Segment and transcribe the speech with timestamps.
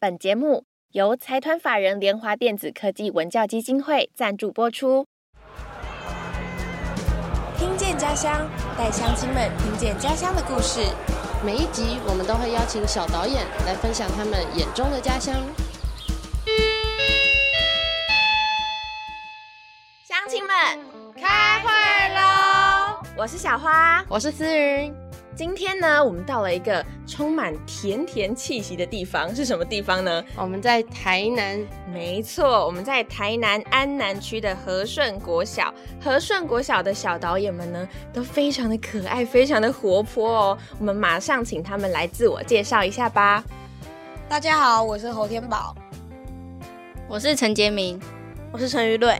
[0.00, 5.04] 本节目由财团法人联华电子科技文教基金会赞助播出。
[7.58, 8.48] 听见家乡，
[8.78, 10.82] 带乡亲们听见家乡的故事。
[11.44, 15.34] 每一集我们都会邀请小导演来分享他们眼中的家乡。
[20.04, 20.56] 乡亲们，
[21.16, 23.02] 开会喽！
[23.16, 25.07] 我是小花，我是思云。
[25.38, 30.24] 今天呢，我们到了一个充满甜甜气息的地方，是什么地方呢？
[30.34, 35.72] 我们在台南，没错，我们在台南安南区的和顺国小。
[36.02, 40.58] 和顺国小的小导演们呢，都非常的可爱，非常的活泼哦。
[40.80, 43.44] 我们马上请他们来自我介绍一下吧。
[44.28, 45.72] 大家好，我是侯天宝，
[47.06, 48.00] 我是陈杰明，
[48.50, 49.16] 我是陈玉瑞，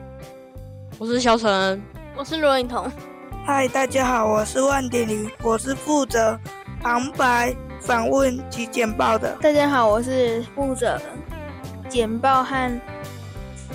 [0.98, 1.80] 我是小陈，
[2.16, 2.90] 我是罗颖彤。
[3.50, 6.38] 嗨，大家好，我是万典玲，我是负责
[6.82, 9.34] 旁白、访问及简报的。
[9.40, 11.00] 大家好，我是负责
[11.88, 12.80] 简报和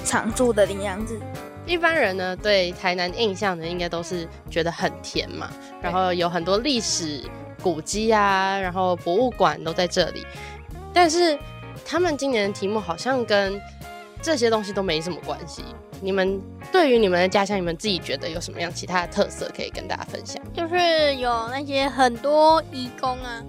[0.05, 1.19] 常驻的林阳子。
[1.65, 5.49] 一般人呢，对台南印象呢，应该都是觉得很甜嘛，
[5.81, 7.23] 然后有很多历史
[7.63, 10.23] 古迹啊，然后博物馆都在这里。
[10.93, 11.35] 但是
[11.83, 13.59] 他们今年的题目好像跟
[14.21, 15.63] 这些东西都没什么关系。
[16.03, 16.37] 你们
[16.69, 20.43] 对于你们的家乡，你们自己觉得有什么样其他的特色可以跟大家分享？
[20.53, 23.41] 就是有那些很多义工啊，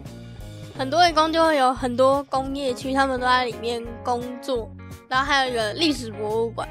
[0.79, 4.71] 很多义工就会有很多工业区，他们都在里面工作，
[5.09, 6.69] 然后还有一个历史博物馆。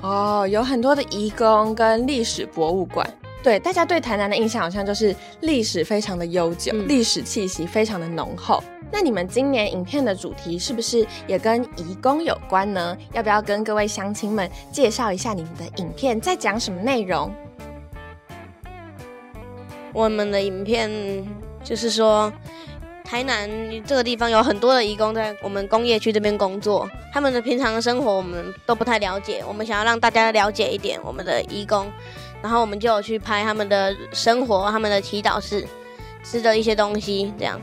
[0.00, 3.06] 哦，有很多的义工跟历史博物馆。
[3.42, 8.64] 对，大家对台南的印象好像就是历史非常的悠久，历史气息非常的浓厚。
[8.92, 12.94] 那你们今年影片的主题是不是也跟移工有关呢？
[13.14, 17.34] 要不要跟各位乡亲们介绍一下你们的影片在讲什么内容？
[19.94, 20.90] 我们的影片
[21.64, 22.30] 就是说，
[23.02, 23.48] 台南
[23.86, 31.90] 这个地方有很多的移工在我们工业区这边工作，他们的平常的生活我们都不太了解，我们想要让大家了解一点我们的移工。
[32.42, 35.66] 然后我们就有去拍他们的生活，他们的祈祷室，
[36.22, 37.60] 吃的一些东西，这样。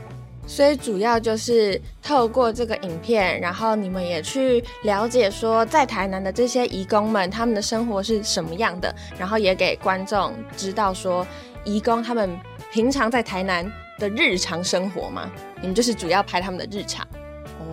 [0.50, 11.24] 所以主要就是透过这个影片，然后你们也去了解说，在台南的这些义工们，他们的生活是什么样的，然后也给观众知道说，
[11.62, 12.36] 义工他们
[12.72, 13.64] 平常在台南
[14.00, 15.30] 的日常生活嘛。
[15.60, 17.06] 你们就是主要拍他们的日常。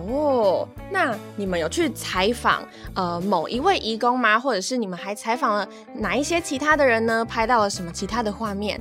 [0.08, 2.62] 哦，那你们有去采访
[2.94, 4.38] 呃某一位义工吗？
[4.38, 7.24] 或者是你们还采访了哪一些其他的人呢？
[7.24, 8.80] 拍到了什么其他的画面？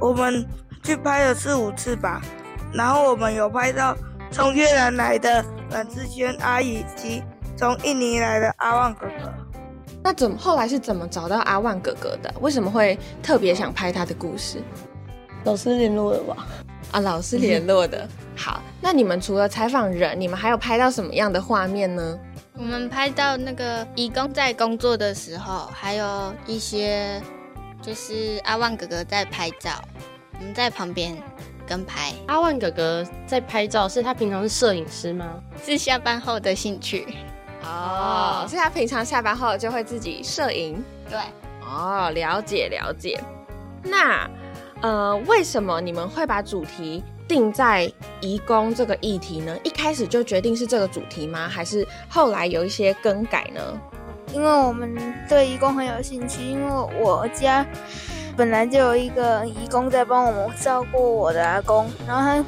[0.00, 0.46] 我们
[0.84, 2.22] 去拍了四五次吧，
[2.72, 3.96] 然后我们有拍到
[4.30, 7.22] 从越南来的阮志轩阿姨及
[7.56, 9.32] 从印尼来的阿旺哥哥。
[10.02, 12.32] 那怎么后来是怎么找到阿旺哥哥的？
[12.40, 14.62] 为什么会特别想拍他的故事？
[15.44, 16.46] 老师联络的吧？
[16.92, 18.08] 啊，老师联络的。
[18.36, 22.18] 好，那你们除了采访人，你们还有拍到什么样的画面呢？
[22.56, 27.20] 我们拍到那个义工在工作的时候，还有一些
[27.82, 29.72] 就是阿旺哥哥在拍照，
[30.38, 31.16] 我们在旁边
[31.70, 32.12] 跟拍。
[32.26, 35.40] 阿万哥哥在拍照，是他平常是摄影师吗？
[35.64, 37.06] 是下班后的兴趣。
[37.62, 40.82] 哦，是他平常下班后就会自己摄影。
[41.08, 41.16] 对。
[41.62, 43.22] 哦，了解了解。
[43.84, 44.28] 那
[44.80, 47.04] 呃，为什么你们会把主题？
[47.28, 47.88] 定在
[48.20, 49.56] 移工这个议题呢？
[49.62, 51.46] 一开始就决定是这个主题吗？
[51.48, 53.60] 还是后来有一些更改呢？
[54.32, 54.92] 因为我们
[55.28, 57.64] 对移工很有兴趣，因为我家
[58.36, 62.44] 本来就有一个义工在帮我们照顾我的阿公，然后他是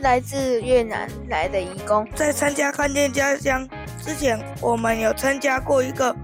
[0.00, 2.06] 来自越南来的义工。
[2.14, 3.68] 在参加看见家乡
[4.00, 6.14] 之前，我们有参加过一个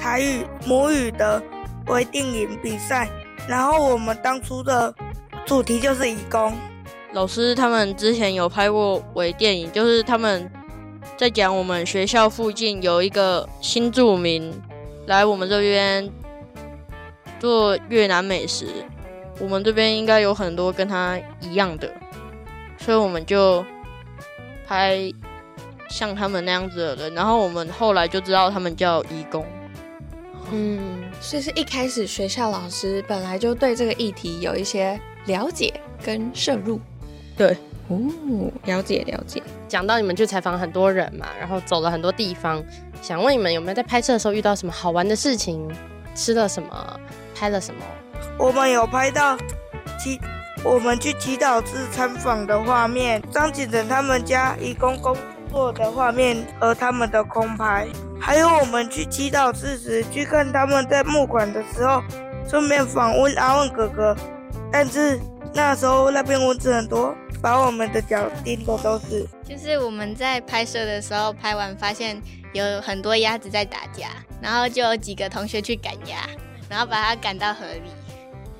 [0.00, 1.42] 台语母语的
[1.88, 3.08] 微电影比赛，
[3.48, 4.94] 然后我们当初的
[5.44, 6.52] 主题就是义工。
[7.12, 10.48] 老师他们之前有拍过微电影，就是他们
[11.16, 14.52] 在讲我们学校附近有一个新住民
[15.06, 16.08] 来我们这边
[17.40, 18.66] 做越南美食，
[19.40, 21.90] 我们这边应该有很多跟他一样的，
[22.78, 23.64] 所以我们就
[24.66, 25.10] 拍
[25.88, 27.14] 像他们那样子的人。
[27.14, 29.44] 然后我们后来就知道他们叫义工。
[30.52, 35.72] 嗯，所以是一开始学校老师本来就对这个议题有一些了解
[36.04, 36.78] 跟摄入。
[37.38, 37.56] 对，
[37.88, 37.98] 哦，
[38.66, 39.42] 了解了解。
[39.66, 42.62] 讲到你们去采访很多人嘛，然后走了很多地方，
[43.00, 45.66] 想问你们有没有在拍摄的时候遇到什么好玩的事情？
[46.12, 47.00] 吃了什么？
[47.40, 47.80] 拍了什么？
[48.38, 49.34] 我们有拍到
[49.98, 50.20] 祈，
[50.62, 55.16] 我们去祈祷寺参访的画面，张景仁他们家义工工
[55.50, 57.88] 作的画面和他们的空拍，
[58.20, 62.02] 还有我们去祈祷寺时去看他们在募款的时候，
[62.46, 64.14] 顺便访问阿旺哥哥，
[64.70, 65.18] 但是
[65.54, 67.16] 那时候那边蚊子很多。
[67.42, 69.26] 把我们的脚叮的都是。
[69.42, 72.20] 就是我们在拍摄的时候，拍完发现
[72.52, 74.08] 有很多鸭子在打架，
[74.42, 76.18] 然后就有几个同学去赶鸭，
[76.70, 77.90] 然后把它赶到河里。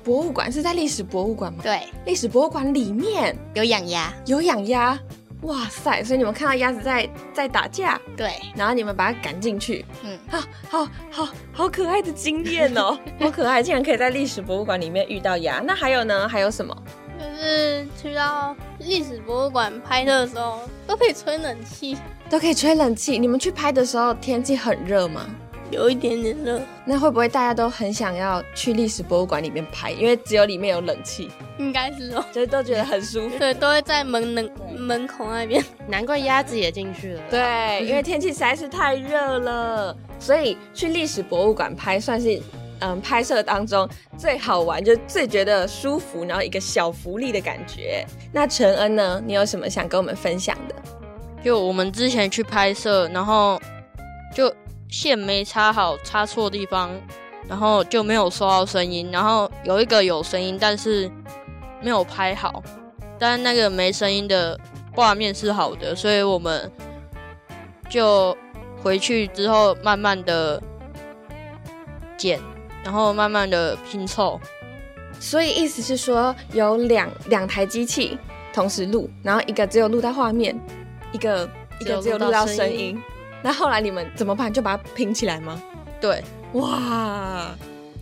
[0.03, 1.59] 博物馆是在历史博物馆吗？
[1.63, 4.99] 对，历史博物馆里面有养鸭，有养鸭。
[5.43, 6.03] 哇塞！
[6.03, 15.59] 所以你们看到鸭子在在打架，对，然后你们把它赶进去，嗯，啊，好好好可爱的经验哦， 好可爱，竟然可以在历史博物馆里面遇到鸭。
[15.59, 16.29] 那还有呢？
[16.29, 16.75] 还有什么？
[17.19, 21.97] 就是去到历史博物馆拍摄的时候，都可以吹冷气，
[22.29, 23.17] 都可以吹冷气。
[23.17, 25.25] 你们去拍的时候天气很热吗？
[25.71, 26.61] 有一点点热。
[26.85, 29.91] 那会不会大家都很想要去历史博物馆里面拍？
[29.91, 33.39] 因为只有里面有冷气，应该是哦，就是都觉得很舒服。
[33.39, 35.63] 对，都会在门门门口那边。
[35.87, 37.21] 难怪鸭子也进去了。
[37.29, 42.41] 对，因为天气实在是太热了，所以去历史博物馆拍算是
[42.79, 43.87] 嗯拍摄当中
[44.17, 48.05] 最好玩，就最觉得舒服，然后一个小福利的感觉。
[48.31, 49.21] 那陈恩呢？
[49.25, 50.75] 你有什么想跟我们分享的？
[51.43, 53.61] 就我们之前去拍摄，然后
[54.35, 54.53] 就。
[54.91, 56.91] 线没插好，插错地方，
[57.47, 59.09] 然后就没有收到声音。
[59.09, 61.09] 然后有一个有声音，但是
[61.81, 62.61] 没有拍好。
[63.17, 64.59] 但那个没声音的
[64.93, 66.69] 画面是好的，所以我们
[67.89, 68.37] 就
[68.83, 70.61] 回去之后慢慢的
[72.17, 72.39] 剪，
[72.83, 74.39] 然后慢慢的拼凑。
[75.19, 78.17] 所以意思是说，有两两台机器
[78.51, 80.59] 同时录，然后一个只有录到画面，
[81.13, 81.49] 一个
[81.79, 83.01] 一个只有录到声音。
[83.43, 84.51] 那后来你们怎么办？
[84.51, 85.61] 就把它拼起来吗？
[85.99, 86.23] 对，
[86.53, 87.55] 哇，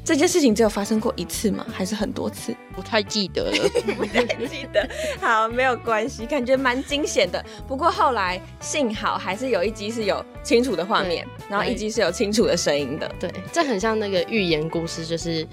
[0.04, 1.66] 这件事情只有发生过一次吗？
[1.72, 2.56] 还是很多次？
[2.76, 4.90] 不太记得了， 不太记得。
[5.20, 7.44] 好，没有关系，感觉蛮惊险的。
[7.68, 13.10] 不过后来幸好还是有一集是有清楚的画面，然后一集是有清楚的声音的。
[13.20, 15.48] 对，这很像那个寓言故事，就是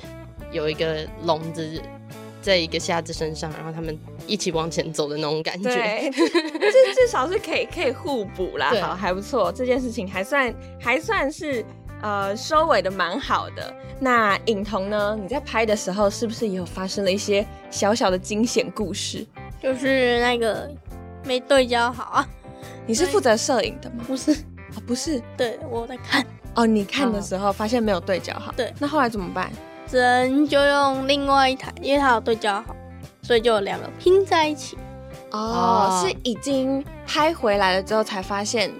[0.52, 1.80] 有一个笼子。
[2.46, 6.28] 在一个瞎子身上，然后他们一起往前走的那种感觉，对，至
[6.94, 11.64] 至少是可以可以互补啦，好还不错，这件事情还算还算是
[12.02, 13.74] 呃收尾的蛮好的。
[13.98, 15.18] 那影童呢？
[15.20, 19.26] 你在拍的时候是不是也有发生了一些小小的惊险故事？
[19.60, 20.70] 就是那个
[21.24, 22.28] 没对焦好啊，
[22.86, 24.04] 你是负责摄影的吗？
[24.06, 29.50] 不是，哦不是，对我在看哦，你看的时候发现没有对焦好，对，那后来怎么办？
[29.86, 32.74] 只能就用另外一台，因为它有对焦好，
[33.22, 34.76] 所以就有两个拼在一起。
[35.30, 38.72] 哦，是已经拍回来了之后才发现，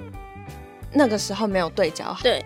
[0.93, 2.21] 那个时候没有对焦好。
[2.23, 2.45] 对，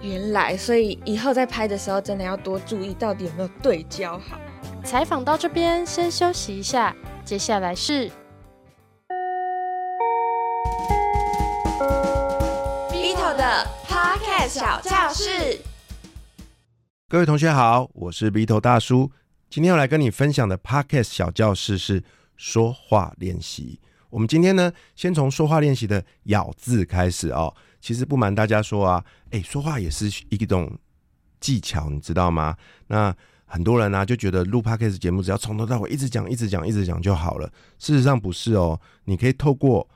[0.00, 4.38] 原来，所以以后在拍的时候真的要多注意，到底有没有对焦好。
[4.84, 6.94] 采访到这边先休息一下，
[7.24, 8.10] 接下来是
[12.90, 15.58] Vito 的 Podcast 小教室。
[17.10, 19.10] 各位同学好，我是鼻头大叔。
[19.48, 22.04] 今天要来跟你分享的 Podcast 小教室是
[22.36, 23.80] 说话练习。
[24.10, 27.56] 我们今天呢，先从说话练习的咬字开始哦。
[27.80, 30.70] 其实不瞒大家说啊，哎，说话也是一种
[31.40, 32.54] 技巧，你知道吗？
[32.88, 33.16] 那
[33.46, 37.50] 很多人呢就觉得录 Podcast 节目只要从头到尾一直讲、一直讲、一直讲就好了。
[37.78, 39.88] 事实上不是哦，你可以透过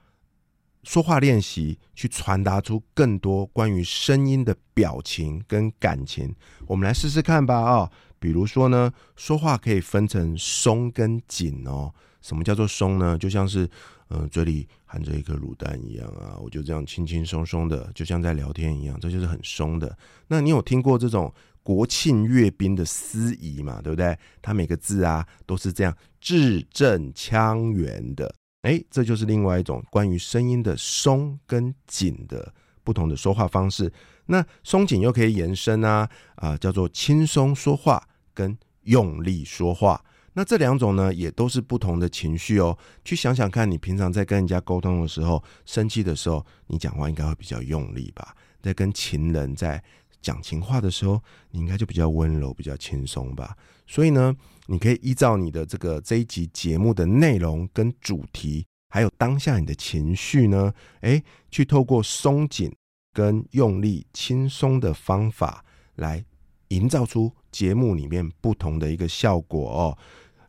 [0.83, 6.35] 说话练习去传达出更多关于声音的表情跟感情，
[6.67, 7.91] 我们来试试看吧啊！
[8.19, 11.93] 比如说呢，说话可以分成松跟紧哦。
[12.21, 13.19] 什么叫做松呢？
[13.19, 13.69] 就像是
[14.11, 19.97] 嗯嘴里含着一颗卤蛋一样啊，我就这样轻轻松松的，就像在聊天一样，这就是很松的。
[20.29, 23.81] 那你有听过这种国庆阅兵的司仪嘛？
[23.83, 24.17] 对不对？
[24.41, 28.33] 他每个字啊都是这样字正腔圆的。
[28.63, 32.53] 哎，这就是另外一种关于声音的松跟紧的
[32.85, 33.93] 不同的说话方式。
[34.27, 38.01] 那松紧又可以延伸啊啊，叫做轻松说话
[38.33, 40.03] 跟用力说话。
[40.35, 42.79] 那这两种呢，也都是不同的情绪哦。
[43.05, 48.35] 去想想看，你平常在跟人家沟通的时候，生气的时候，你讲话应该会比较用力吧？
[48.63, 49.83] 在跟情人在
[50.23, 53.57] 讲情话的时候，你应该就比较温柔、比较轻松吧？
[53.87, 54.35] 所以呢？
[54.67, 62.75] 你可以依照你的这个这一集节目的内容跟主题，还有当下你的情绪呢，诶，去透过松紧
[63.13, 65.65] 跟用力轻松的方法
[65.97, 66.25] 来
[66.69, 69.99] 营造出节目里面不同的一个效果哦。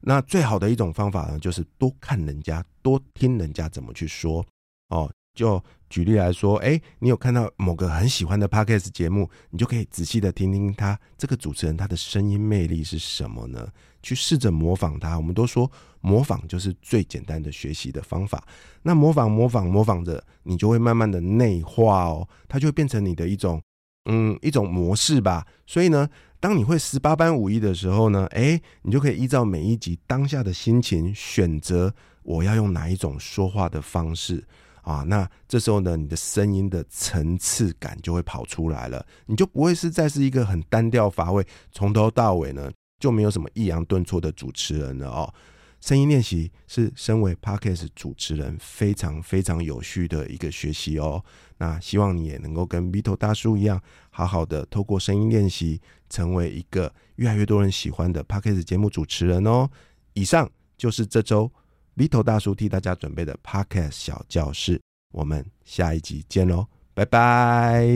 [0.02, 4.46] 那最好的一种方法呢，就是多看人家，多听人家怎么去说
[4.90, 5.12] 哦。
[5.34, 5.60] 就
[5.94, 13.68] 举例来说，哎，你有看到某个很喜欢的 podcast 节目，你就可以仔细的听听他这个主持人他的声音魅力是什么呢？
[14.02, 15.16] 去试着模仿他。
[15.16, 15.72] 我们都说
[16.02, 18.44] 模仿就是最简单的学习的方法。
[18.82, 23.62] 那模仿模仿模仿着，你就会慢慢的内化哦，它就会变成你的一种
[24.10, 25.46] 嗯一种模式吧。
[25.68, 26.10] 所以呢，
[26.40, 34.44] 当你会十八般武艺的时候呢，哎，你就可以依照每一集当下的心情选择我要用哪一种说话的方式。
[34.84, 45.34] 啊，那这时候呢，你的声音的层次感就会跑出来了，你就不会是再是一个很单调乏味，从头到尾呢就没有什么抑扬顿挫的主持人了哦。
[45.80, 51.22] 声音练习是身为 podcast 主持人非常非常有序的一个学习哦。
[51.58, 59.70] 那希望你也能够跟 Vito 大叔一样，好好的透过声音练习，成为一个越来越多人喜欢的 podcast 节目主持人哦。
[60.14, 61.52] 以上就是这周
[61.96, 64.82] Vito 大叔替大家准备的 podcast 小教室，
[65.12, 67.88] 我们下一集见喽，拜拜。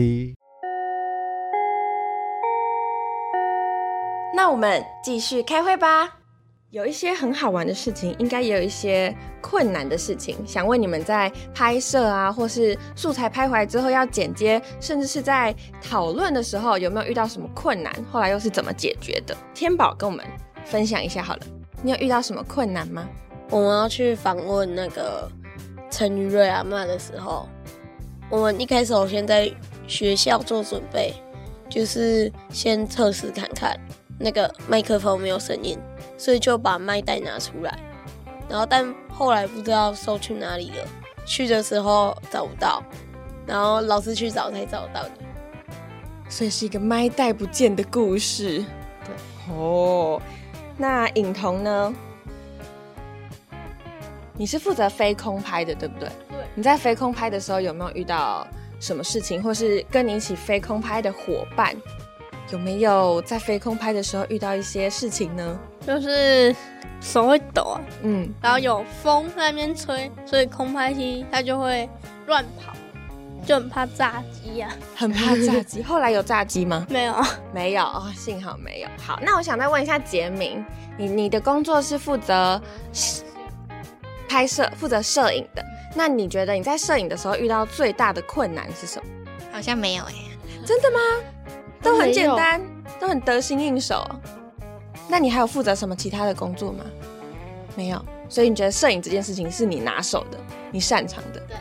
[4.36, 6.16] 那我们继续开会吧。
[6.70, 10.36] 有一些很好玩的事情，应该也有一些困难的事情。
[10.46, 15.52] 想问你们在拍摄啊，或是素材拍回来之后要剪接，甚至是在
[15.82, 17.92] 讨论的时候，有没有遇到什么困难？
[18.12, 19.36] 后来又是怎么解决的？
[19.52, 20.24] 天宝跟我们
[20.64, 21.42] 分享一下好了。
[21.82, 23.08] 你有遇到什么困难吗？
[23.50, 25.30] 我们要去访问那个
[25.90, 27.48] 陈玉瑞阿妈的时候，
[28.30, 29.50] 我们一开始我先在
[29.86, 31.14] 学校做准备，
[31.68, 33.78] 就是先测试看看
[34.18, 35.78] 那个麦克风没有声音。
[36.20, 37.78] 所以就把麦袋拿出来，
[38.48, 40.84] 然后但后来不知道收去哪里了，
[41.24, 42.82] 去的时候找不到，
[43.46, 45.12] 然后老师去找才找到的，
[46.28, 48.64] 所以是一个麦袋不见的故事。
[49.04, 50.20] 对，哦，
[50.76, 51.94] 那影童呢？
[54.38, 56.08] 你是负责飞空拍的，对不对？
[56.30, 56.38] 对。
[56.54, 58.46] 你在飞空拍的时候有没有遇到
[58.80, 61.76] 什么事情，或是跟你一起飞空拍的伙伴？
[62.50, 65.58] 有没有在飞空拍的时候遇到一些事情呢？
[65.86, 66.54] 就是
[67.00, 71.86] 手会抖啊，嗯，然后有风在那边吹，所以空拍机它就会
[72.26, 72.72] 乱跑，
[73.44, 75.82] 就很怕炸机呀，很怕炸机。
[75.84, 76.86] 后来有炸机吗？
[76.88, 77.14] 没有，
[77.52, 78.88] 没有哦，幸好没有。
[78.98, 80.64] 好，那我想再问一下杰明，
[80.96, 82.60] 你你的工作是负责
[84.28, 85.64] 拍摄、负责摄影的，
[85.96, 89.08] 那你觉得你在摄影的时候遇到最大的困难是什么？
[89.50, 90.14] 好像没有哎，
[90.66, 90.98] 真的吗？
[91.82, 92.60] 都很简单，
[93.00, 94.06] 都很得心应手。
[95.08, 96.84] 那你还有负责什么其他的工作吗？
[97.74, 100.38] 没有，所以你觉得摄影这件事情是你拿手的，
[100.70, 101.40] 你擅长的。
[101.48, 101.56] 对。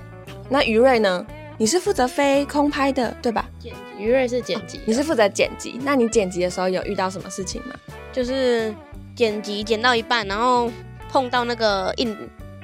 [0.49, 1.25] 那于瑞呢？
[1.59, 3.43] 你是负责飞空拍的，对吧？
[3.59, 4.03] 剪辑。
[4.03, 5.79] 于瑞是剪辑，你是负责剪辑。
[5.81, 7.73] 那你剪辑的时候有遇到什么事情吗？
[8.13, 8.71] 就是
[9.15, 10.71] 剪辑剪到一半，然后
[11.09, 12.15] 碰到那个硬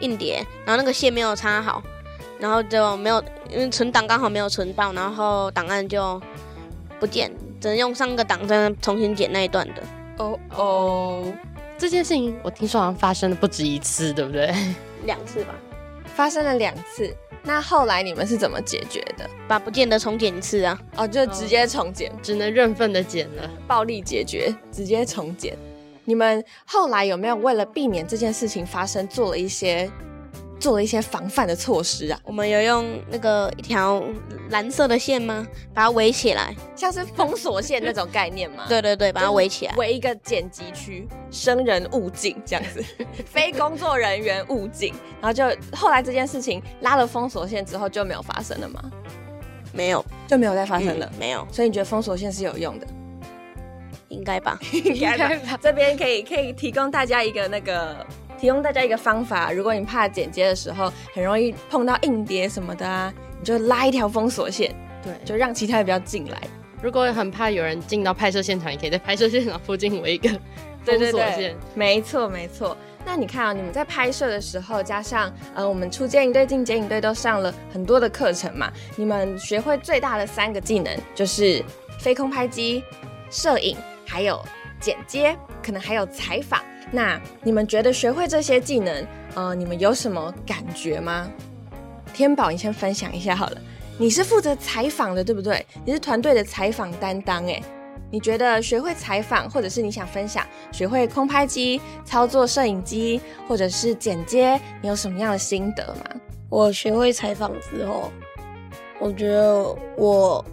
[0.03, 1.81] 硬碟，然后那个线没有插好，
[2.39, 6.21] 然后就没有，因为存档刚好没有存到，然后档案就。
[6.99, 7.29] 不见，
[7.59, 9.83] 只能用上个档再重新剪那一段的。
[10.19, 11.33] 哦哦，
[11.77, 14.55] 这件事情我听说好像发生了不止一次，对不对？
[15.03, 15.53] 两次吧，
[16.15, 17.13] 发生了两次。
[17.41, 19.29] 那后来你们是怎么解决的？
[19.49, 20.79] 把不见的重剪一次啊？
[20.95, 25.57] 哦，就直接重剪，只能认份的剪了，暴力解决，直接重剪。
[26.05, 29.89] 你们后来有没有为了避免这件事情发生，做了一些？
[30.59, 34.01] 做了一些防范的措施啊，我们有用那个一条
[34.49, 35.45] 蓝色的线吗？
[35.73, 38.63] 把它围起来，像是封锁线那种概念吗？
[38.69, 42.81] 对对对，把它围起来，围一个剪辑区，生人勿近这样子，
[43.27, 44.93] 非工作人员勿进。
[45.19, 45.43] 然后就
[45.75, 48.81] 后来这件事情拉了封锁线之后就没有发生了吗？
[49.73, 51.45] 没有，就没有再发生了，没有。
[51.51, 52.87] 所以你觉得封锁线是有用的？
[54.13, 55.57] 应该吧， 应该吧。
[55.61, 58.05] 这边可以可以提供大家一个那个。
[58.35, 66.37] 提供大家一个方法，如果你怕剪接的时候很容易碰到硬碟什么的啊，你就拉一条封锁线，对，就让其他人不要进来。
[66.81, 70.29] 如果很怕有人进到拍摄现场，也可以在拍摄现场附近围一个
[70.83, 71.55] 封锁线。
[71.73, 72.75] 没错没错。
[73.05, 81.63] 那你看啊，你们在拍摄的时候，加上呃，我们出剪影队进剪影队都上了很多的课程嘛，你们学会最大的三个技能就是
[81.97, 82.83] 飞空拍机、
[83.29, 83.77] 摄影，
[84.13, 84.39] 还有
[84.79, 86.61] 剪接，可能还有采访。
[86.91, 91.27] 那你们觉得学会这些技能，呃，你们有什么感觉吗？
[92.13, 93.57] 天宝，你先分享一下好了。
[93.97, 95.65] 你是负责采访的，对不对？
[95.83, 97.59] 你是团队的采访担当，哎，
[98.11, 106.21] 你觉得学会采访，或者是你想分享学会空拍机、操作摄影机，或者是剪接，你有什么样的心得吗？
[106.49, 108.11] 我学会采访之后，
[108.99, 110.45] 我觉得我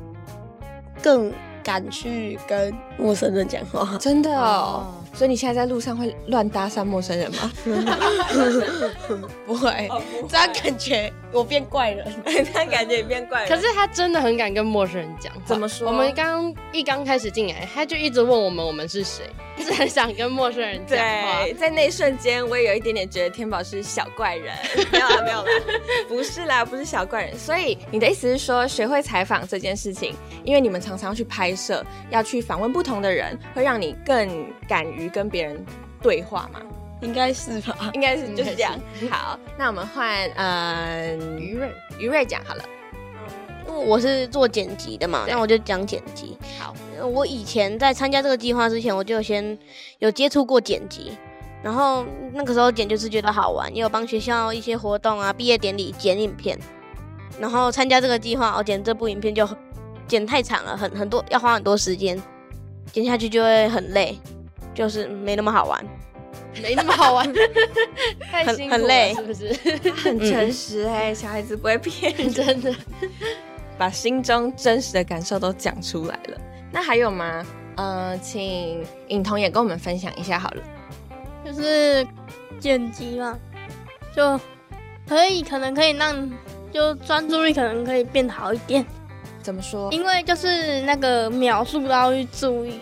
[1.03, 1.31] 更
[1.63, 4.87] 敢去跟陌生人讲话，真的哦。
[5.13, 7.53] 所以你现在在路上会乱搭讪陌生人吗？
[9.47, 9.89] 不会，
[10.29, 13.49] 这样感觉我变怪人， 这样感觉你变怪人。
[13.49, 15.89] 可是他真的很敢跟陌生人讲，怎么说？
[15.89, 19.25] 我们刚一刚开始进来，他就一直问我们我们是谁。
[19.59, 24.55] 是很想跟陌生人讲话，在那一瞬间，我也有一点点觉得天宝是小怪人。
[24.91, 25.51] 没有啦，没有啦，
[26.09, 27.39] 不是啦，不是小怪人。
[27.39, 30.15] 所以你的意思是说，学会采访这件事情，
[30.45, 35.65] 因为你们常常去拍摄，要去访问不同的人，会让你更敢于跟别人
[36.03, 36.61] 对话嘛？
[37.01, 37.91] 应该是吧？
[37.95, 38.79] 应该是就是这样。
[39.11, 42.65] 好，那我们换呃于瑞，于瑞讲好了。
[43.67, 46.37] 因为我是做剪辑的嘛，那我就讲剪辑。
[46.59, 46.75] 好，
[47.07, 49.57] 我以前在参加这个计划之前，我就先
[50.01, 51.17] 有接触过剪辑，
[51.63, 56.59] 然后那个时候剪就是觉得好玩，也有帮学校一些活动啊、毕业典礼剪影片。
[57.39, 59.49] 然后参加这个计划，我剪这部影片就
[60.07, 62.21] 剪太长了，很很多要花很多时间，
[62.93, 64.19] 剪下去就会很累，
[64.81, 65.85] 就是没那么好玩。
[66.63, 67.31] 没那么好玩，
[68.33, 69.53] 太很辛苦了很累是不是？
[69.93, 72.75] 很诚实哎、小孩子不会骗 人，真的。
[73.77, 76.41] 把心中真实的感受都讲出来了。
[76.73, 77.45] 那还有吗？
[77.77, 80.63] 呃，请尹彤也跟我们分享一下好了。
[81.45, 82.07] 就是
[82.59, 83.39] 剪辑嘛，
[84.17, 84.41] 就
[85.07, 86.31] 可以可能可以让
[86.73, 88.85] 就专注力可能可以变好一点，
[89.43, 89.93] 怎么说？
[89.93, 92.81] 因为就是那个描述都要去注意，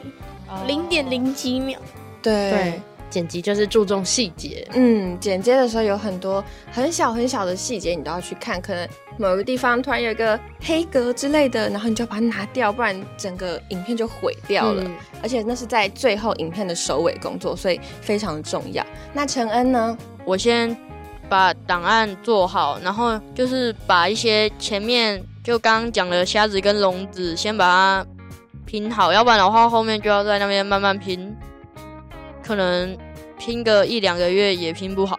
[0.66, 1.78] 零点零几秒。
[2.20, 4.66] 对对，剪辑就是注重细节。
[4.74, 8.60] 嗯，剪接的时候有很多很小很小的细节，你都要去看。
[8.60, 14.82] 可能某个地方突然有一个黑格之类的，然后你就要把它拿掉，不然整个影片就毁掉了。
[14.84, 18.86] 嗯而且那是在最后影片的首尾工作，所以非常的重要。
[19.12, 19.98] 那陈恩呢？
[20.24, 20.76] 我先
[21.28, 28.06] 把档案做好，然后就是把一些前面就刚刚讲的虾子跟笼子先把它
[28.68, 31.34] 拼好，要不然的话后面就要在那边慢慢拼，
[32.42, 32.94] 可能
[33.38, 35.18] 拼个一两个月也拼不好。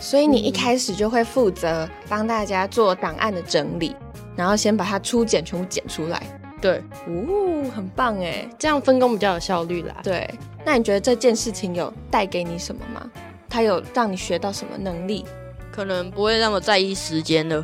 [0.00, 3.94] 所以你一开始就会负责帮大家做档案的整理，
[4.34, 6.22] 然后先把它初剪全部剪出来。
[6.62, 8.48] 对，哦，很棒哎。
[8.58, 9.96] 这样分工比较有效率啦。
[10.02, 10.26] 对，
[10.64, 13.06] 那你觉得这件事情有带给你什么吗？
[13.50, 15.26] 它有让你学到什么能力？
[15.70, 17.62] 可能不会那么在意时间了，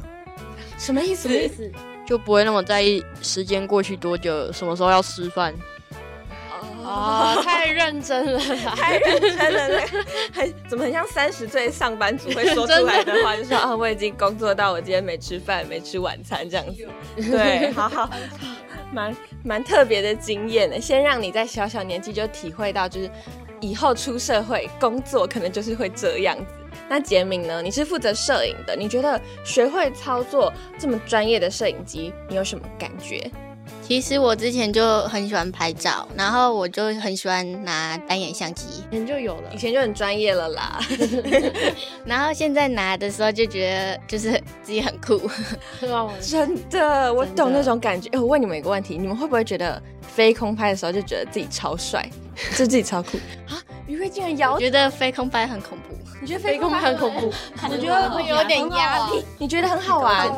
[0.77, 1.29] 什么意思？
[1.29, 1.73] 什么意思？
[2.09, 5.55] 就不会那么在意时间过去多久，什么时候要吃饭。
[6.83, 8.41] 哦， 太认真了，
[8.75, 16.89] 太认真了，那个很怎么很像三十岁上班族会说出 来的话，就说啊，我已经工作到我今天没吃饭、没吃晚餐这样子。
[17.17, 18.09] 对，好好，
[18.91, 20.81] 蛮蛮特别的经验的。
[20.81, 23.11] 先让你在小小年纪就体会到，就是
[23.61, 26.45] 以后出社会工作可能就是会这样子。
[26.89, 27.61] 那杰明呢？
[27.63, 33.31] 你是负责摄影的，你觉得学会操作这么专业的摄影机，你有什么感觉？
[33.83, 39.57] 其实我之前就很喜欢拍照，然后我就很喜欢拿单眼相机，以前就有了以。
[39.57, 40.79] 前就很专业了啦。
[42.05, 45.15] 然后现在拿的时候就觉得就是自己很酷。
[45.89, 48.11] 哦真的，我懂那种感觉。
[48.11, 52.07] 哎、我问你们一个问题，你们会不会觉得飞空拍的时候就觉得自己超帅，
[52.53, 53.17] 就自己超酷
[53.49, 53.57] 啊？
[53.87, 57.33] 余慧竟然摇我，觉得飞空拍很恐怖，你觉得飞空拍很恐怖，
[57.71, 60.29] 我觉得会有点压力，你觉得很好玩？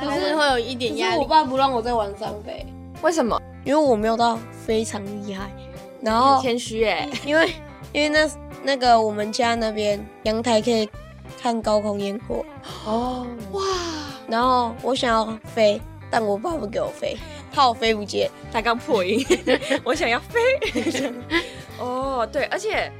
[0.00, 1.12] 就是会有一点压力。
[1.12, 2.66] 可是我爸不让我在晚上飞，
[3.02, 3.40] 为什么？
[3.64, 5.50] 因为我没有到非常厉害。
[6.02, 7.54] 然后谦虚哎，因为
[7.92, 8.30] 因为那
[8.62, 10.86] 那个我们家那边阳台可以
[11.40, 12.44] 看高空烟火，
[12.84, 13.62] 哦，哇，
[14.28, 17.16] 然后我想要飞，但我爸不给我飞，
[17.50, 18.30] 怕我飞不见。
[18.52, 19.24] 他刚破音，
[19.82, 20.40] 我想要飞。
[21.80, 22.92] 哦，对，而且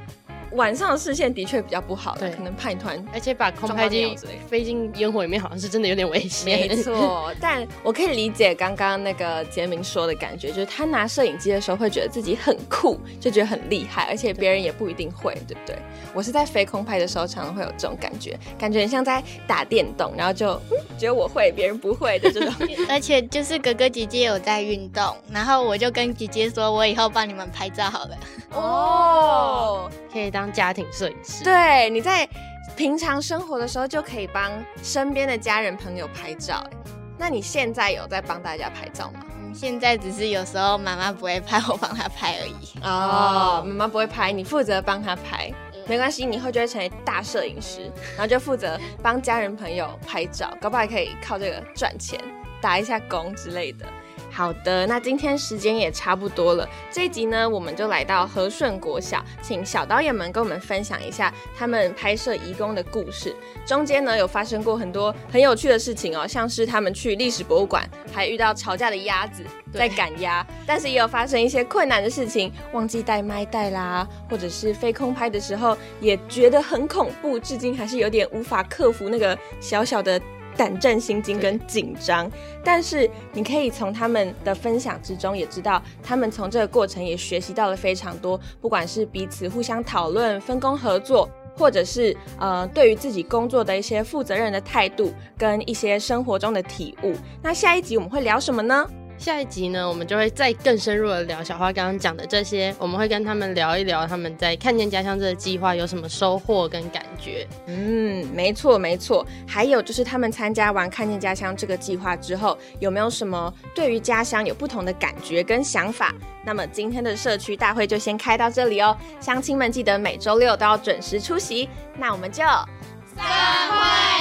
[0.55, 4.15] 晚上的视线的确比较不好啦，对可能怕你突然而且把空拍机
[4.47, 6.45] 飞进烟火里面，好像是真的有点危险。
[6.45, 15.75] 没错，但我可以理解刚刚那个杰明说的感觉，就是他拿摄影机的时候会觉得自己很酷，就觉得很厉害，而且别人也不一定会，对不对？
[16.13, 22.53] 我是在飞空拍的时候，常常会有这种感觉，感觉很像在打电动，然后就、嗯、觉得我会，别人不会的这种。
[22.89, 28.17] 而且就是哥哥姐姐有在运动，然后我就跟姐姐说，我以后帮你们拍照好了。
[28.51, 31.43] 哦，可以当家庭摄影师。
[31.43, 32.25] 对，你在
[32.73, 34.49] 平常生活的时候就可以帮
[34.81, 36.63] 身边的家人朋友拍照。
[36.65, 36.71] 哎
[37.17, 39.25] 那你现在有在帮大家拍照吗？
[39.39, 42.79] 嗯，现在只是有时候妈妈不会拍，我帮她拍而已。
[42.83, 45.49] 哦，妈妈不会拍，你负责帮她拍，
[45.87, 52.19] 没关系，你以后就会成为大摄影师，然后就负责帮家人朋友拍照，搞不好还可以靠这个赚钱，
[52.61, 53.85] 打一下工之类的。
[54.35, 63.33] 好的，那今天时间也差不多了，这一集呢，我们就来到和顺国小，请小导演们跟我们分享一下他们拍摄移工的故事。
[63.65, 69.41] 中间呢，有发生过很多很有趣的事情哦，像是他们去历史博物馆，还遇到吵架的鸭子
[69.73, 80.21] 在赶鸭，但是也有发生一些困难的事情，忘记带麦带啦，或者是飞空拍的时候也觉得很恐怖，至今还是有点无法克服那个小小的。
[80.57, 82.29] 胆战心惊跟紧张，
[82.63, 97.13] 但是你可以从他们的分享之中也知道，他们从这个过程也学习到了非常多，不管是彼此互相讨论、分工合作，或者是呃对于自己工作的一些负责任的态度，跟一些生活中的体悟。
[97.41, 98.87] 那下一集我们会聊什么呢？
[99.17, 107.47] 下一集呢，我们就会再更深入的聊小花刚刚讲的这些，我们会跟他们聊一聊他们在看见家乡这个计划有什么收获跟感觉。
[107.65, 109.25] 嗯，没错没错。
[109.47, 116.13] 还有就是他们参加完看见家乡这个计划之后，有没有什么对于家乡有不同的感觉跟想法？
[116.45, 121.67] 那么今天的社区大会就先开到这里哦，乡亲们记得每周六都要准时出席。
[121.97, 123.25] 那我们就散
[123.71, 124.14] 会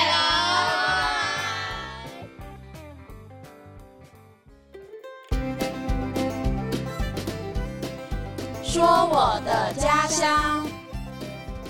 [8.74, 10.66] 说我的家乡。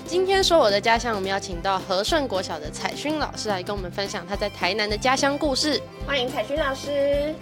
[0.06, 5.78] 今天说我的家乡，我们要请到和顺国小的彩勋老师来跟我们分享他在台南的家乡故事。
[6.06, 7.34] 欢迎彩勋老师。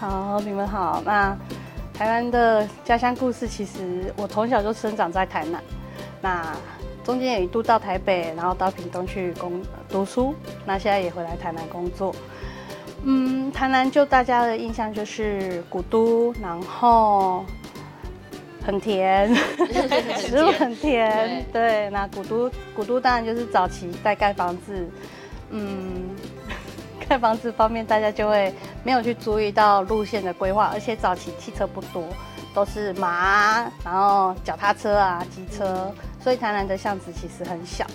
[0.00, 1.02] 好，你们好。
[1.04, 1.36] 那
[1.92, 5.62] 台南的家乡故事，其实我从小就生长在台南，
[6.22, 6.56] 那
[7.04, 12.14] 中间也一度到台北，然后到屏东去工读书，那现在也回来台南工作。
[13.02, 17.44] 嗯，台南就大家的印象就是古都，然后。
[18.68, 19.34] 很甜，
[20.20, 21.42] 食物很甜。
[21.50, 24.86] 对，那古都古都当然就是早期在盖房子，
[25.48, 26.14] 嗯，
[27.08, 28.52] 盖房子方面大家就会
[28.84, 32.04] 没有去注意到路线的规划，而且早期汽车不多，
[32.52, 37.86] 都是马，然后脚踏车啊、机车，所以台南的巷子其实很小。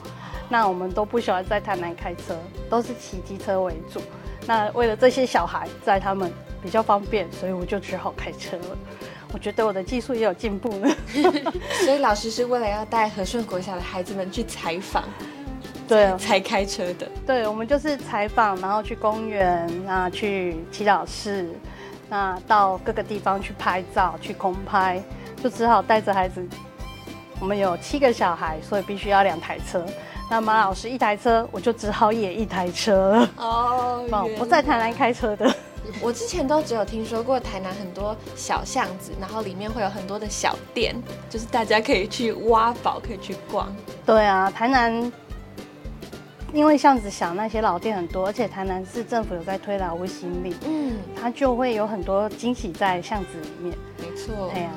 [0.49, 2.36] 那我们都不喜欢在台南开车，
[2.67, 4.01] 都是骑机车为主。
[4.47, 6.33] 那为了这些小孩在他们
[6.63, 8.77] 比较方便，所以我就只好开车了。
[9.33, 10.87] 我觉得我的技术也有进步呢，
[11.83, 15.03] 所以老师是为了要带和顺国小的孩子们去采访，
[15.87, 17.09] 对，才开车的。
[17.25, 21.49] 对，我们就是采访，然后去公园啊，去祈祷室，
[22.09, 25.01] 那到各个地方去拍照，去空拍，
[25.43, 26.47] 就只好带着孩子。
[27.39, 29.83] 我们有七个小孩，所以必须要两台车。
[30.29, 33.27] 那马老师一台车，我就只好也一台车。
[33.35, 34.05] 哦，
[34.37, 35.53] 不在台南开车的。
[36.01, 40.95] 我之前都只有听说过台南很多小巷子，然后里面会有很多的小店，
[41.29, 43.73] 就是大家可以去挖宝，可以去逛。
[44.05, 45.11] 对啊，台南
[46.53, 53.77] 因为巷子小，那些老店很多，而且台南市政府有在推劳务心力，嗯，它就会有很多惊喜在巷子里面。
[53.97, 54.71] 没错，对啊。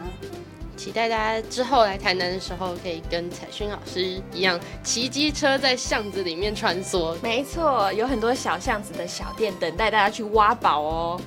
[0.77, 7.17] 期待大家之后来台南的时候，可以跟彩勋老师一样骑机车在巷子里面穿梭。
[7.23, 11.21] 没错，有很多小巷子的小店等待大家去挖宝哦。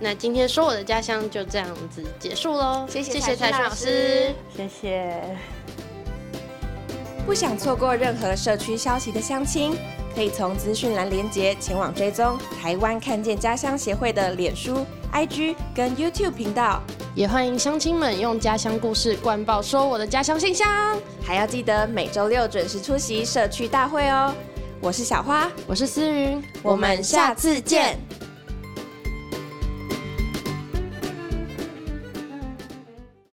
[0.00, 2.86] 那今天说我的家乡就这样子结束喽。
[2.88, 5.20] 谢谢彩勋老师，谢谢。
[7.24, 9.74] 不想错过任何社区消息的乡亲，
[10.14, 16.80] 可以从资讯栏连接前往追踪台湾看见家乡协会的脸书、IG 跟 YouTube 频道。
[17.14, 24.32] 也欢迎乡亲们用家乡故事灌爆说我的家乡信箱，还要记得每周六准时出席社区大会哦。
[24.80, 27.98] 我是小花，我是思云，我们下次见。